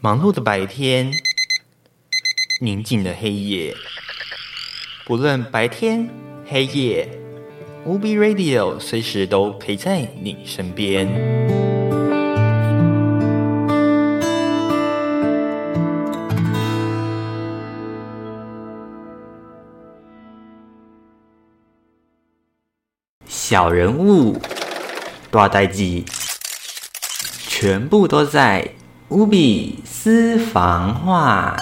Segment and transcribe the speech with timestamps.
[0.00, 1.10] 忙碌的白天，
[2.60, 3.74] 宁静的黑夜，
[5.04, 6.08] 不论白天
[6.46, 7.08] 黑夜
[7.84, 11.08] ，UB Radio 随时都陪在你身边。
[23.26, 24.40] 小人物，
[25.32, 26.04] 大代记，
[27.48, 28.77] 全部都在。
[29.10, 31.56] 无比私房话。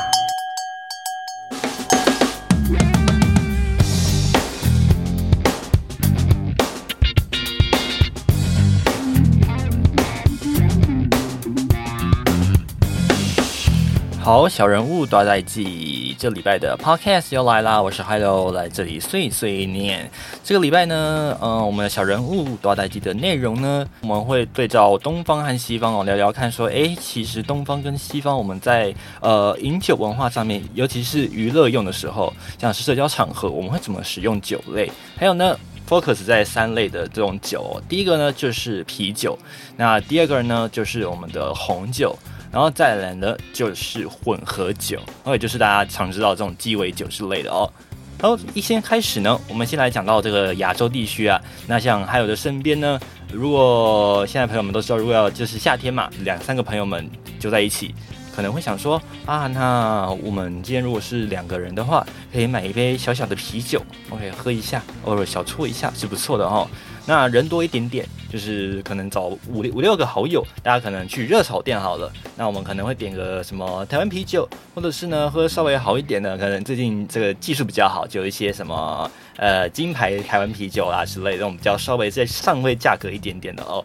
[14.20, 17.80] 好，小人物大在记，这礼拜的 podcast 又来啦！
[17.80, 20.10] 我是 Hello，来这里碎碎念。
[20.42, 34.90] 这个礼拜呢，嗯，我们的小人物大代记的内容呢，我们会对照东方和西方哦聊聊看，说，诶，其实东方跟西方，我们在呃饮酒文化上面，尤其是娱乐用的时候，像是社交场合，我们会怎么使用酒类？
[35.18, 39.38] 还有呢，focus 在三类的这种酒，哦第一个呢就是啤酒，
[39.76, 42.16] 那第二个呢就是我们的红酒。
[42.56, 47.70] 然后再来呢，就是混合酒，或者就是大家常知道这种鸡尾酒之类的哦。
[48.18, 51.38] 然后一先开始呢，我们先来讲到这个亚洲地区啊。
[51.66, 52.98] 那像还有的身边呢，
[53.30, 57.06] 如果现在朋友们都知道，如果要就是夏天嘛，两三个朋友们
[57.38, 57.94] 就在一起，
[58.34, 66.66] 可能会想说啊，那我们今天如果是两个人的话，可以买一杯小小的啤酒，OK，喝一下，偶尔小搓一下是不错的哦。
[67.06, 72.12] 那人多一点点，就是可能找五六五六个好友，大家可能去热炒店好了。
[72.36, 83.84] 那我们可能会点个什么台湾啤酒，或者是呢喝稍微好一点的，可能最近这个技术比较好，就有一些什么呃金牌台湾啤酒啊之类的，我们比较稍微在上位价格一点点的哦。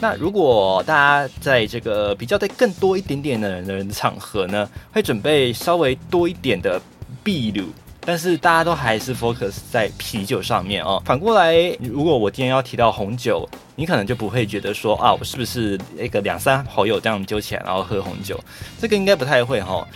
[0.00, 6.80] 那如果大家在这个比较在更多一点点的人的场合呢，会准备稍微多一点的
[7.24, 7.66] 秘鲁。
[8.04, 11.02] 但是大家都还是 focus 在啤酒上面哦。
[11.04, 18.38] 反过来，如果我今天要提到红酒，你可能就不会觉得说啊，我是不是那个两三好友这样揪起来然后喝红酒？
[18.78, 19.86] 这个应该不太会哈。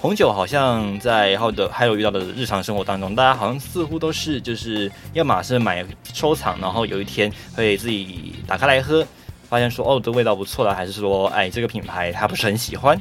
[0.00, 9.06] 红酒好像在后的还有遇到的日常生活当中，大家好像似乎都是就是要马上买收藏，然后有一天会自己打开来喝，
[9.48, 13.00] 发现说哦，这味道不错了，还是说哎这个品牌他不是很喜欢。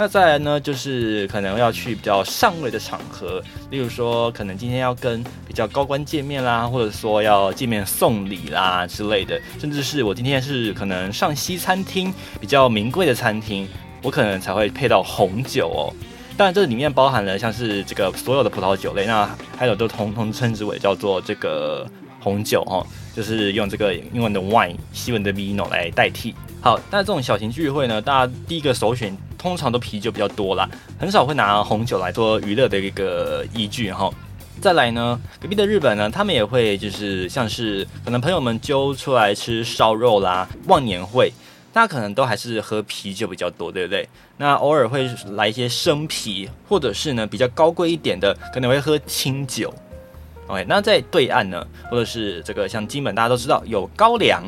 [0.00, 13.66] 那再来呢，就是可能要去比较上位的场合，例如说，可能今天要跟比较高官见面啦，或者说要见面送礼啦之类的，甚至是我今天是可能上西餐厅比较名贵的餐厅，
[14.00, 15.90] 我可能才会配到红酒哦。
[16.36, 21.84] 当然，这里面包含了像是这个所有的葡萄酒类，那还有都通通称之为叫做这个
[22.20, 26.36] 红酒哦，就是用这个英文的 wine，西文的 vino 来代替。
[26.60, 29.12] 好，那这种小型聚会呢，大家第一个首选。
[29.38, 30.68] 通常都啤酒比较多啦，
[30.98, 34.10] 很少会拿红酒来做娱乐的一个依据哈。
[34.60, 41.32] 再来呢，隔壁的日本呢，他们也会就是像是可能朋友们揪出来吃烧肉啦，忘年会，
[41.72, 44.08] 大家可能都还是喝啤酒比较多，对不对？
[44.36, 49.72] 那偶尔会来一些生啤，或者是呢比较高贵一点的，可能会喝清酒。
[50.48, 54.42] OK，那在对岸呢，或者是这个像金本，大家都知道有高粱。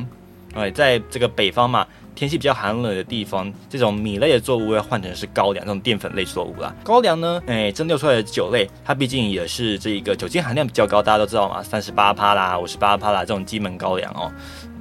[0.54, 1.86] OK，在这个北方嘛。
[2.14, 6.74] 天气比较寒冷的地方，这种米类的作物要换成是高粱这种淀粉类作物啦。
[6.84, 14.30] 高粱呢，哎，蒸馏出来的酒类，它毕竟也是这一个酒精含量比较高，大家都知道嘛，三十八趴啦，五十八趴啦，这种金门高粱哦，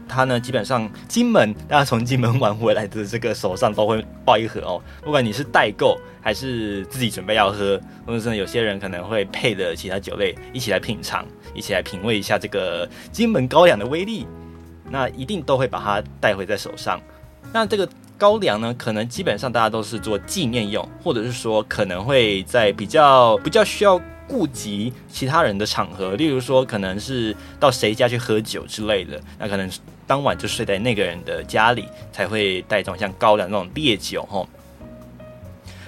[0.07, 14.25] 它呢基本上金门大家从金门玩回来的这个手上都会抱一盒哦，不管你是代购还是自己准备要喝，或者是有些人可能会配的其他酒类一起来品尝，一起来品味一下这个金门高粱的威力，
[14.89, 16.99] 那一定都会把它带回在手上。
[17.51, 29.69] 那这个高粱呢，可能基本上大家都是做纪念用，或者是说可能会在比较比较需要顾及其他人的场合，例如说可能是到谁家去喝酒之类的，那可能
[30.05, 34.47] 当晚就睡在那个人的家里，才会带这种像高粱那种烈酒吼。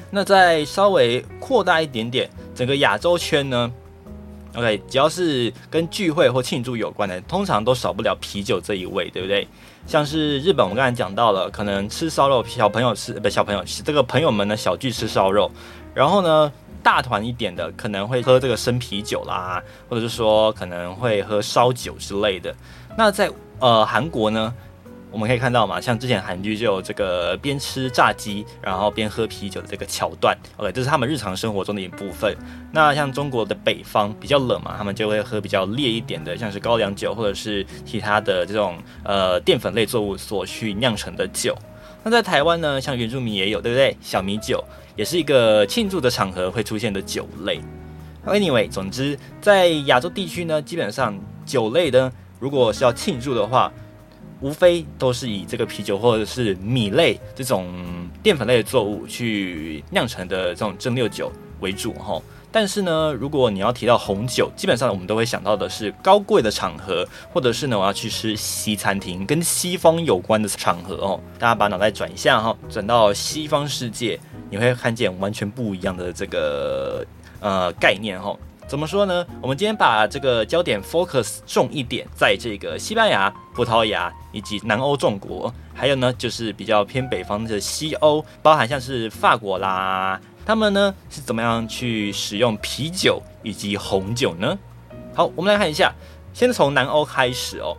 [0.09, 3.71] 那再稍微扩大一点点，整个亚洲圈呢
[4.56, 9.48] ，OK，只要是跟聚会或庆祝有关的，通常都少不了啤酒这一位，对不对？
[9.88, 15.50] 像是日本，我们刚才讲到了，可能吃烧肉，小朋友吃不小朋友，这个朋友们呢小聚吃烧肉，
[15.94, 16.51] 然后呢
[16.83, 22.56] 大团一点的可能会喝这个生啤酒啦，或者是说可能会喝烧酒之类的。
[22.97, 24.54] 那在呃韩国呢？
[25.11, 32.35] 我们可以看到嘛，像之前韩剧就有这个边吃炸鸡然后边喝啤酒的这个桥段，OK，这是他们日常生活中的一部分。
[32.71, 41.53] 那像中国的北方比较冷嘛，他们就会喝比较烈一点的，像是高粱酒或者是其他的这种呃淀粉类作物所去酿成的酒。
[42.03, 43.95] 那在台湾呢，像原住民也有，对不对？
[44.01, 44.63] 小米酒
[44.95, 47.59] 也是一个庆祝的场合会出现的酒类。
[48.25, 53.71] Anyway，总之在亚洲地区呢，基本上酒类呢，如果是要庆祝的话，
[54.41, 57.67] 无非都是以这个啤酒或者是米类这种
[58.21, 62.21] 淀粉类的作物去酿成的这种蒸馏酒为主哈。
[62.53, 71.17] 但是呢，如果你要提到红酒，基本上我们都会想到的是高贵的场合，或者是呢我要去吃西餐厅，跟西方有关的场合哦。
[71.39, 77.05] 大家把脑袋转一下哈，转到西方世界，你会看见完全不一样的这个
[77.39, 78.35] 呃概念哈。
[78.71, 79.27] 怎么说呢？
[79.41, 90.18] 我们今天把这个焦点 focus 重一点，在这个西班牙、葡萄牙以及南欧众国，还有呢就是比较偏北方的西欧，包含像是法国啦。
[90.45, 94.57] 他们呢是怎么样去使用啤酒以及红酒呢？
[95.13, 95.94] 好，我们来看一下，
[96.33, 97.75] 先从南欧开始哦。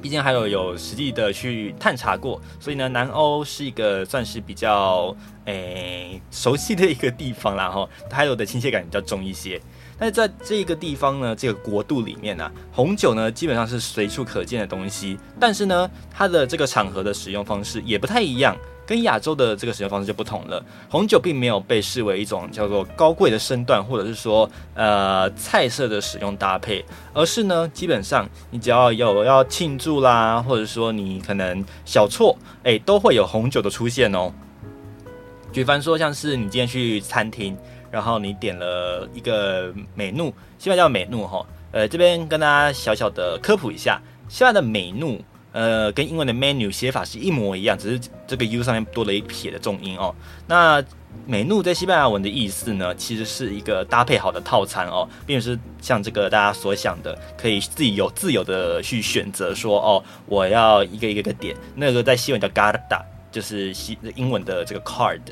[0.00, 5.12] 毕竟还有有实际的去探查过，所以呢，南欧是一个算是比较
[5.46, 7.88] 诶熟悉的一个地方啦哈。
[8.08, 9.60] 还有的亲切感比较重一些。
[9.98, 15.18] 但是在这个地方呢，这个国度里面呢，红酒呢基本上是随处可见的东西。
[15.40, 18.56] 但是呢，它的这个场合的使用方式也不太一样。
[18.86, 20.64] 跟亚洲的这个使用方式就不同了。
[20.88, 34.32] 红酒并没有被视为一种叫做高贵的身段，或者是说呃菜色的使用搭配，而是呢，基本上你只要有要庆祝啦，或者说你可能小错，哎，都会有红酒的出现哦。
[35.52, 37.56] 举凡说，像是你今天去餐厅，
[37.96, 43.98] 然后你点了一个美怒，西班牙叫美怒哈，呃，这边跟大家小小的科普一下，
[44.28, 45.18] 西班牙的美怒。
[45.52, 50.14] 呃，跟英文的 menu 写法是一模一样，只是这个 u 上面多了一撇的重音哦。
[50.46, 50.84] 那
[51.26, 61.56] 美怒在西班牙文的意思呢，其实是一个搭配好的套餐哦，并不是像这个大家所想的，可以自己有自由的去选择说哦，我要一个一个个点。
[61.74, 63.00] 那个在西文叫 garda，
[63.32, 65.22] 就是西英文的这个 card。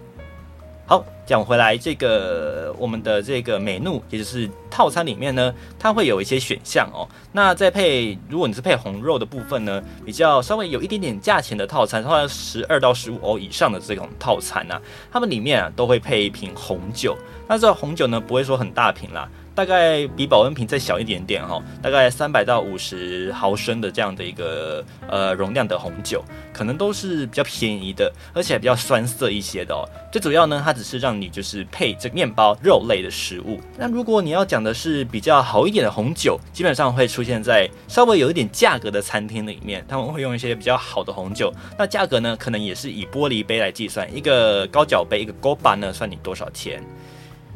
[0.86, 7.08] 好，讲回来，这个我们的这个美怒，也就是套餐里面呢，它会有一些选项哦。
[7.32, 14.78] 那在配，如果你是配红肉的部分呢，比较稍微有一点点价钱的套餐，大概十二到十五欧以上的这种套餐呢，
[15.10, 17.16] 它们里面啊都会配一瓶红酒。
[17.48, 19.26] 那这红酒呢，不会说很大瓶啦。
[19.54, 29.88] 大概比保温瓶再小一点点哈，大概三百到五十毫升的这样的一个呃容量的红酒，可能都是比较便宜的，而且比较酸涩一些的哦。
[30.10, 33.60] 最主要呢，它只是让你就是配这面包肉类的食物。
[33.78, 41.52] 那如果你要讲的是比较好一点的红酒，基本上会出现在稍微有一点价格的餐厅里面，他们会用一些比较好的红酒。
[41.78, 46.82] 那价格呢，可能也是以玻璃杯来计算，一个高脚杯一个 Goba 呢，算你多少钱？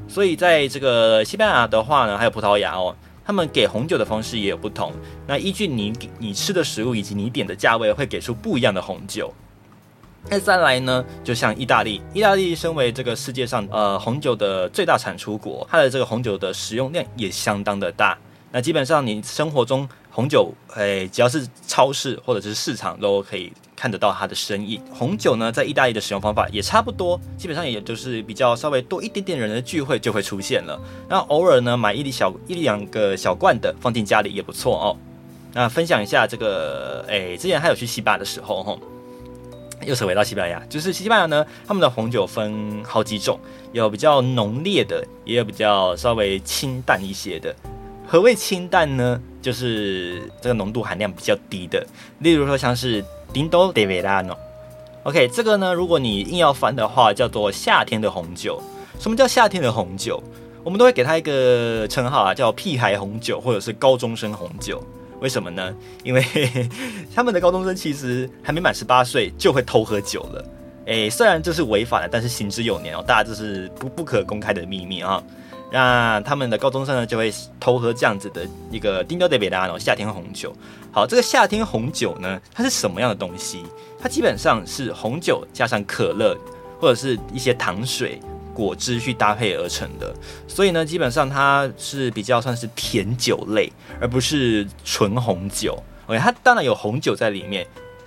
[0.09, 4.93] 所以在这个西班牙的话呢，还有葡萄牙哦，他们给红酒的方式也有不同。
[5.27, 9.33] 那依据你你吃的食物以及你点的价位，会给出不一样的红酒。
[10.31, 18.19] 那再来呢，就像意大利，意大利身为这个世界上呃红酒的最大产出国，它的这个红酒的使用量也相当的大。
[18.51, 23.53] 那基本上你生活中红酒，诶，只要是超市或者是市场都可以。
[23.79, 24.83] 看得到它的身影。
[24.93, 30.77] 红酒呢，在意大利的使用方法也差不多，基本上也就是比较稍微多一点点人的聚会就会出现了。
[31.09, 34.97] 那偶尔呢，买一粒小一两个小罐的放进家里也不错哦。
[35.55, 38.77] 那分享一下这个，哎，之前还有去西班牙的时候，哈，
[39.87, 43.39] 又扯回到西班牙，就是西班牙呢，他们的红酒分好几种，
[43.73, 47.55] 有比较浓烈的，也有比较稍微清淡一些的。
[48.07, 49.21] 何谓清淡呢？
[49.41, 51.87] 就是这个浓度含量比较低的，
[52.19, 53.05] 例如说像是。
[53.31, 54.35] 丁多德维拉诺
[55.03, 58.59] ，OK，这个呢，如果你硬要翻的话，叫做夏天的红酒。
[58.99, 60.23] 什么叫夏天的红酒？
[60.65, 64.83] 我们都会给它一个称号啊，叫屁孩红酒，或者是高中生红酒。
[65.21, 65.77] 为什么呢？
[66.03, 66.25] 因为
[67.15, 70.45] 他们的高中生其实还没满十八岁就会偷喝酒了。
[70.87, 75.23] 诶，虽然这是违法的，但是行之有年哦，大家这是不不可公开的秘密啊。
[75.71, 80.55] 那他们的高中生呢，就会偷喝这样子的一个丁多德维拉诺夏天红酒。
[80.91, 83.63] 好，这个夏天红酒呢，它是什么样的东西？
[84.01, 86.37] 它基本上是红酒加上可乐
[86.81, 88.19] 或者是一些糖水、
[88.55, 90.15] 果汁去搭配而成的，
[90.47, 93.71] 所以呢，基本上它是比较算是甜酒类，
[94.01, 95.77] 而不是纯红酒。
[96.07, 97.67] OK，它当然有红酒在里面，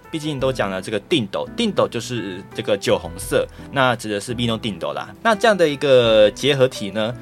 [0.10, 5.10] 毕竟都讲了这个定斗，定斗就是这个酒红色，那指的是 Vino 定斗啦。
[5.22, 7.16] 那这样的一个结合体呢？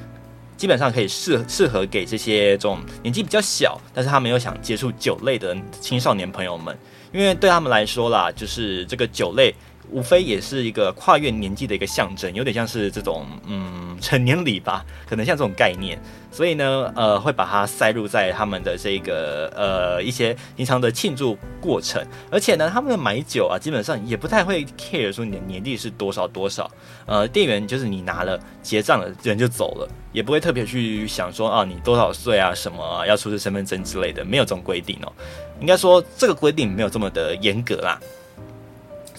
[0.60, 6.78] 基本上可以适适合给这些这种年纪比较小，但是他没有想接触酒类的青少年朋友们，
[7.14, 9.54] 因为对他们来说啦，就是这个酒类
[9.92, 16.00] 无非也是一个跨越年纪的一个象征，有点像是这种嗯成年礼吧，可能像这种概念。
[16.32, 22.00] 所以呢，呃，会把它塞入在他们的这个呃一些平常的庆祝过程。
[22.30, 26.70] 而且呢，他们的买酒啊，基本上也不太会 care 说你的年纪是多少多少。
[27.06, 35.12] 呃，店员就是你拿了结账了，人就走了，也不会特别去想说啊你多少岁啊什么要出示身份证之类的，没有这种规定哦。
[35.60, 38.00] 应该说这个规定没有这么的严格啦。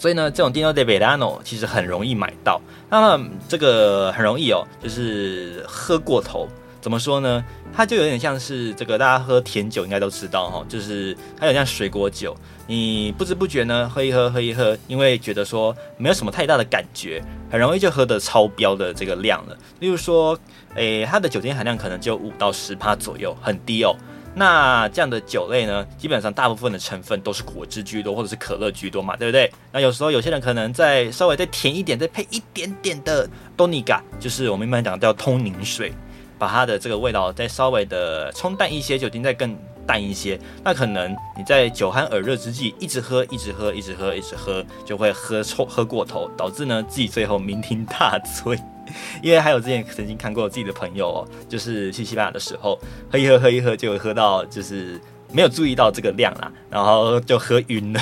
[0.01, 2.60] 所以呢，这种 Dino de Verano 其实很容易买到。
[2.89, 6.48] 那么这个很容易哦，就是喝过头。
[6.81, 7.46] 怎么说呢？
[7.72, 19.55] 它就有点像是这个大家喝甜酒应该都知道哈，就是它有点像水果酒，你不知不觉呢喝一喝喝一喝，因为觉得说没有什么太大的感觉，很容易就喝的超标的这个量了。
[19.79, 20.36] 例如说，
[20.74, 23.96] 诶，它的酒精含量可能就五到十帕左右，很低哦。
[24.34, 29.52] 那这样的酒类呢，基本上大部分的成分都是果汁居多，或者是可乐居多嘛，对不对？
[29.72, 35.92] 那有时候有些人可能再稍微再甜一点，再配一点点的多尼嘎，就是我们一般讲叫通宁水，
[36.40, 39.54] 把它的这个味道再稍微的冲淡一些，酒精再更
[39.86, 48.58] 淡一些，那可能你在酒酣耳热之际，一直喝，一直喝，一直喝，一直喝，就会喝臭喝过头，导致呢自己最后酩酊大醉。
[49.22, 52.80] 因为还有之前曾经看过自己的朋友，就是去西班牙的时候，
[53.12, 55.00] 喝一喝喝一喝，就喝到就是
[55.32, 58.02] 没有注意到这个量啦，然后就喝晕了，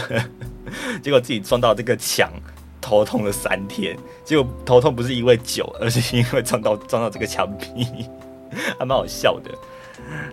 [1.01, 2.31] 结果自己撞到这个墙，
[2.81, 3.98] 头痛了三天。
[4.24, 7.86] 结果头痛不是因为酒，而是因为撞到撞到这个墙壁，
[8.77, 9.51] 还蛮好笑的。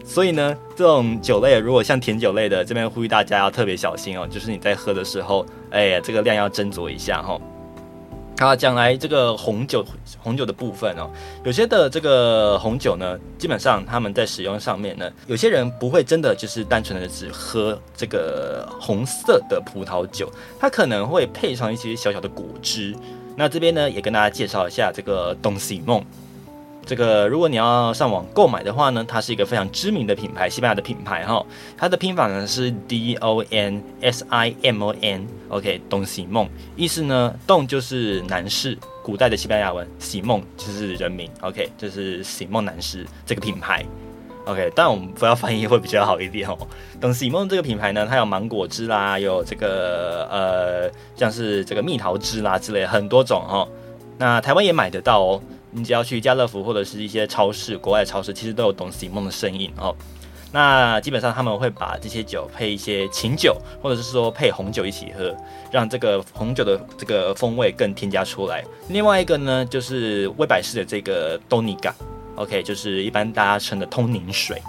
[0.04, 7.38] 所以呢，这种酒类如果像甜酒类的，这边呼吁大家要特别小心哦，就是你在喝的时候，哎呀，这个量要斟酌一下哈。
[8.38, 9.82] 好，讲来这个红酒，
[10.18, 11.10] 红酒的部分哦，
[11.42, 22.94] 有些的这个红酒呢，基本上他们在使用上面呢，有些人不会真的就是单纯的只喝这个红色的葡萄酒，它可能会配上一些小小的果汁。
[23.36, 26.04] 那这边呢，也跟大家介绍一下这个东西梦。
[26.86, 31.44] 这个，如果你要上网购买的话呢，它是一个非常知名的品牌，西班牙的品牌哈。
[31.76, 43.84] 它的拼法呢是 D O N S I M O N，OK，东西梦，意思呢，洞就是男士，古代的西班牙文，喜梦就是人名，OK，就是喜梦男士这个品牌
[44.44, 46.56] ，OK，但我们不要翻译会比较好一点哦。
[47.00, 53.66] 东西梦这个品牌呢，它有芒果汁啦，有这个呃，像是这个蜜桃汁啦之类很多种哈。
[54.18, 55.42] 那台湾也买得到哦。
[55.76, 59.94] 你只要去家乐福或者是一些超市，国外超市其实都有董西梦的身影哦。
[60.50, 65.36] 那基本上他们会把这些酒配一些琴酒，或者是说配红酒一起喝，
[65.70, 68.64] 让这个红酒的这个风味更添加出来。
[68.88, 71.94] 另外一个呢，就是威百氏的这个东尼嘎
[72.36, 74.62] ，OK，就是一般大家称的通宁水。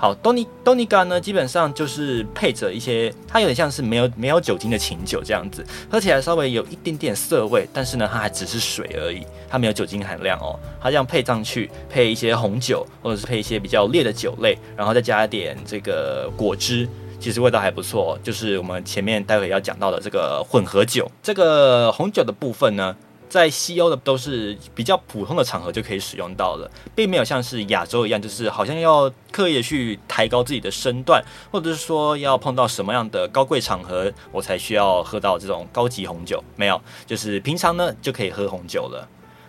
[0.00, 10.56] 好，多尼多尼干呢，基本上就是配着一些，它有点像是没有没有酒精的琴酒这样子，喝起来稍微有一点点涩味，但是呢，它还只是水而已，它没有酒精含量哦。
[10.80, 16.88] 它这样配上去，配一些红酒，或者是配一些比较烈的酒类，然后再加一点这个果汁，
[17.18, 18.16] 其实味道还不错。
[18.22, 22.94] 就是我们前面待会要讲到的这个混合酒，这个红酒的部分呢。
[23.28, 36.42] 在西欧的都是比较普通的场合就可以使用到了，并没有像是亚洲一样，就是好像要刻意去抬高自己的身段，或者是说要碰到什么样的高贵场合，我才需要喝到这种高级红酒。
[36.56, 39.06] 没有，就是平常呢就可以喝红酒了。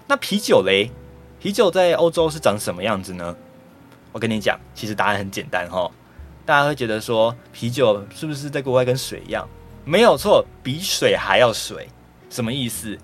[0.07, 0.91] 那啤酒嘞？
[1.39, 3.33] 啤酒在欧洲是长什么样子呢？
[4.11, 5.89] 我跟你讲，其实答案很简单哈。
[6.45, 9.47] 大家会觉得说啤酒是不是在国外跟水一样？
[9.85, 11.87] 没有错，比水还要水。
[12.29, 12.97] 什么意思？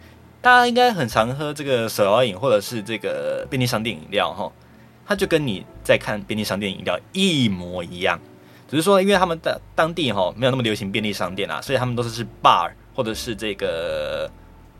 [0.46, 4.52] 大家应该很常喝这个手摇饮，或者是这个便利商店饮料，哈，
[5.04, 8.20] 它就跟你在看便利商店饮料一模一样，
[8.68, 14.30] 只是说因为他们的当地哈没有那么流行便利商店啊，所以他们都是是 bar 或者是这个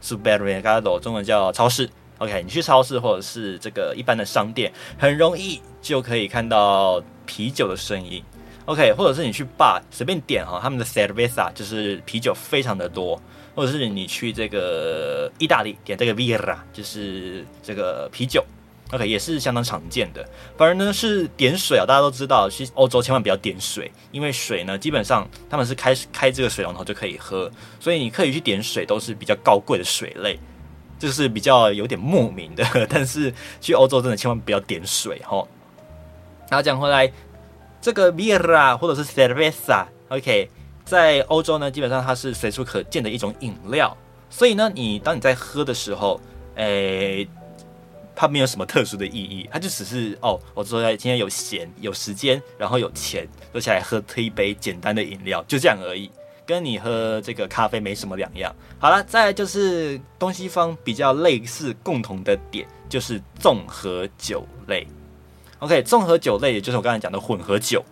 [0.04, 1.90] supermercado，中文叫超市。
[2.20, 8.24] OK，你去超市或者是这个一般的商店，很容易就可以看到啤酒的身影。
[8.66, 13.20] OK，或者是你去 bar 随便点哈，他们的 cerveza 就是啤酒非常的多。
[13.56, 18.44] 或者是你去这个意大利点这个 Vira，就是这个啤酒
[18.92, 20.28] ，OK 也是相当常见的。
[20.58, 30.38] 反而呢是点水啊，大家都知道，去欧洲千万不要点水，因为水呢基本上他们是开开这个水龙头就可以喝，所以你可以去点水都是比较高贵的水类，
[31.00, 32.66] 就是比较有点莫名的。
[32.90, 35.48] 但是去欧洲真的千万不要点水哈。
[36.50, 37.12] 然后讲回来，
[37.82, 40.50] 这个 Vira 或者是 Cerveza，OK。
[40.86, 43.96] 在欧洲呢，基本上它是随处可见的一种饮料，
[44.30, 46.22] 所以呢，你当你在喝的时候，
[46.56, 47.28] 诶，
[48.16, 56.10] 它没有什么特殊的意义，它就只是哦，我坐在今天有闲有时间，然后有钱，坐下来喝推一杯简单的饮料，就这样而已。
[56.46, 58.56] 跟你喝这个咖啡没什么两样。
[58.78, 64.86] 好了，再来就是东西方比较类似共同的点，就是综合酒类。
[65.58, 67.84] OK，综合酒类也就是我刚才讲的混合酒。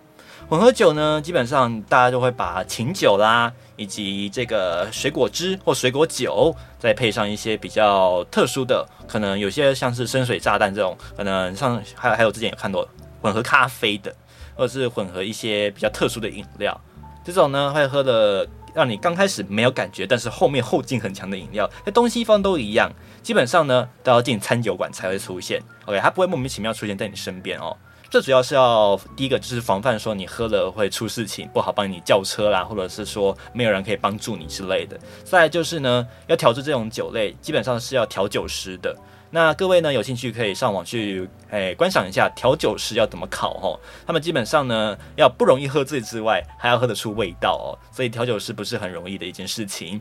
[0.46, 12.86] 混合酒呢，基本上大家都会把琴酒啦，以及这个水果汁或水果酒，再配上一些比较特殊的，可能有些像是深水炸弹这种，可能像还有还有之前有看到
[13.22, 14.14] 混合咖啡的，
[14.54, 16.78] 或者是混合一些比较特殊的饮料，
[17.24, 25.62] 这种呢会喝的让你刚开始没有感觉，但是后面后劲很强的饮料，在东西方都一样，基本上呢都要进餐酒馆才会出现。
[25.86, 27.74] OK，它不会莫名其妙出现在你身边哦。
[28.14, 34.96] 这主要是要第一个就是防范说你喝了会出事情，不好帮你叫车啦，或者是说没有人可以帮助你之类的。
[35.24, 38.96] 再就是呢，要调制这种酒类，基本上是要调酒师的。
[39.32, 43.80] 那各位呢有兴趣可以上网去诶观赏一下调酒师要怎么考哦。
[44.06, 50.00] 他们基本上呢要不容易喝醉之外，还要喝得出味道哦，所以调酒师不是很容易的一件事情。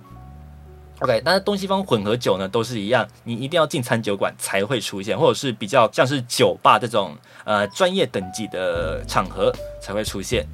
[1.04, 10.48] OK，但是东西方混合酒呢都是一样，你一定要进餐酒馆才会出现，或者是比较像是酒吧这种呃专业等级的场合才会出现。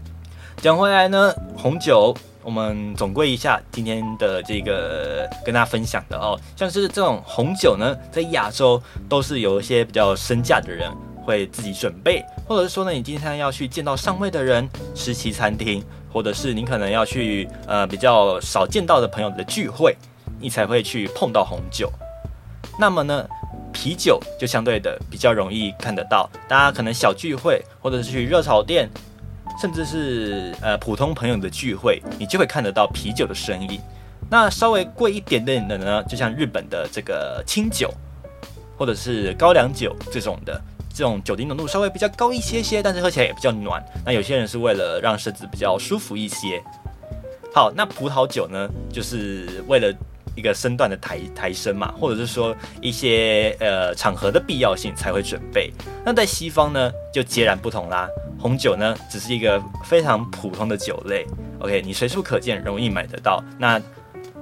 [0.57, 10.91] 讲回来呢，红酒我们总归一下今天的这个跟大家分享的哦，像是这种红酒呢，在亚洲都是有一些比较身价的人
[11.23, 19.95] 会自己准备，或者是说呢，你今天要去见到上位的人，吃西餐厅，或者是你可能要去呃比较少见到的朋友的聚会。
[20.39, 21.91] 你才会去碰到红酒，
[22.79, 23.27] 那么呢，
[23.73, 26.29] 啤酒就相对的比较容易看得到。
[26.47, 28.89] 大家可能小聚会，或者是去热炒店，
[29.61, 33.79] 甚至是呃普通朋友的聚会，你就会看得到啤酒的身影。
[34.29, 37.93] 那稍微贵一点点的呢，就像日本的这个清酒，
[38.77, 40.61] 或者是高粱酒这种的，
[40.93, 43.83] 这种酒精浓度稍微比较高一些些，但是喝起来也比较暖。
[44.05, 46.63] 那有些人是为了让身子比较舒服一些。
[47.53, 49.93] 好，那葡萄酒呢，就是为了。
[50.35, 55.71] 一个身段的抬抬升嘛，或者是说一些呃场合的必要性才会准备。
[56.05, 58.07] 那在西方呢，就截然不同啦。
[58.39, 61.25] 红酒呢，只是一个非常普通的酒类
[61.59, 63.43] ，OK，你随处可见，容易买得到。
[63.57, 63.81] 那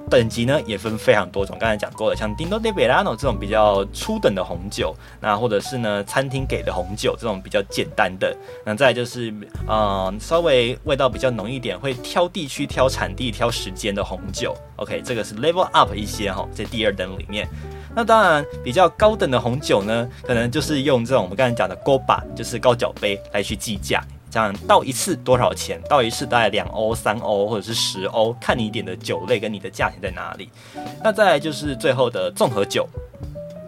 [0.08, 9.32] 等级呢也分非常多种，刚才讲过了，像 Dino de Verano 这种比较初等的红酒，那或者是呢餐厅给的红酒这种比较简单的，那再就是
[9.66, 17.46] 呃稍微味道比较浓一点，会挑地区、挑产地、挑时间的红酒，OK，这个是 level up 一些哈，在第二等里面。
[17.94, 24.02] 那当然比较高等的红酒呢，可能就是用这种我们刚才讲的 Goba，就是高脚杯来去计价。
[24.30, 25.80] 这样倒一次多少钱？
[25.88, 30.50] 倒一次大概两欧、三欧或者是十欧，看你点的酒类跟你的价钱在哪里。
[31.02, 32.86] 那再来就是最后的综合酒，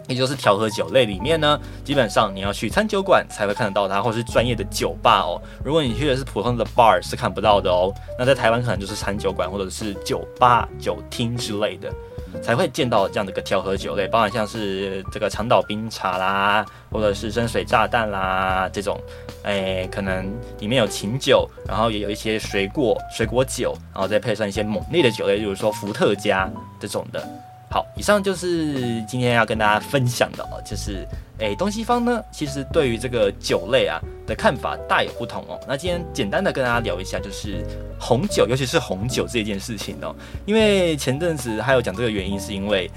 [0.08, 5.40] 也就是调和酒类里面呢，基本上你要去餐酒馆才会看得到它，或是专业的酒吧哦。
[5.64, 7.92] 如果你去的是普通的 bar 是看不到的哦。
[8.18, 11.90] 那在台湾可能就是餐酒馆或者是酒吧、酒厅之类的。
[12.40, 18.96] 才会见到这样的一个调和酒类，包含像是这个长岛冰茶啦，或者是深水炸弹啦这种，
[19.44, 27.26] 诶，可能里面有琴酒，然后也有一些水果水果酒，然后再配上一些猛烈的酒类，比如说伏特加这种的。
[27.70, 31.07] 好，以上就是今天要跟大家分享的哦，就是
[31.38, 35.59] 诶，东西方呢，其实对于这个酒类啊的看法大有不同哦。
[35.68, 37.64] 那今天简单的跟大家聊一下，就是
[37.98, 40.14] 红酒，尤其是红酒这件事情哦，
[40.46, 42.90] 因为前阵子还有讲这个原因，是因为。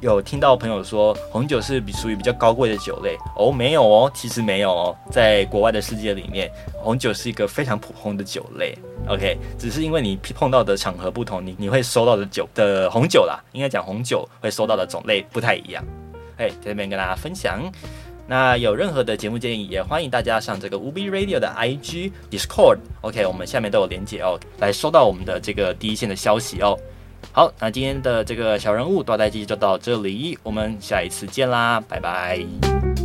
[0.00, 6.50] 有听到朋友说红酒是比属于比较高贵的酒类哦，没有哦，其实没有哦，在国外的世界里面，
[6.82, 8.74] 红酒是一个非常普通的酒类。
[9.08, 15.84] OK，只是因为你碰到的场合不同，你你会收到的酒的红酒啦，应该讲红酒会收到的种类不太一样。
[16.38, 17.60] 哎，在这边跟大家分享。
[18.26, 22.78] 那有任何的节目建议，也欢迎大家上这个 UB Radio 的 IG Discord。
[23.02, 26.78] OK，我们下面都有连接哦，来收到我们的这个第一线的消息哦。
[27.32, 32.99] 好，那今天的这个小人物大代机就到这里，我们下一次见啦，拜拜。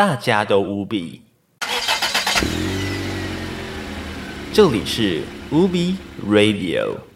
[0.00, 1.20] 大家都无比。
[4.50, 5.94] 这里是无比
[6.26, 7.09] Radio。